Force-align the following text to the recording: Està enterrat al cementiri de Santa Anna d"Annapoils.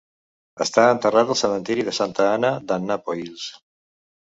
Està 0.65 0.85
enterrat 0.93 1.35
al 1.35 1.39
cementiri 1.43 1.87
de 1.91 1.95
Santa 2.01 2.29
Anna 2.33 2.55
d"Annapoils. 2.69 3.51